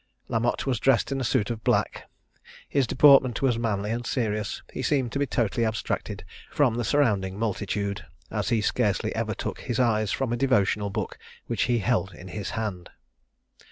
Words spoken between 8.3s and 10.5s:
as he scarcely ever took his eyes from a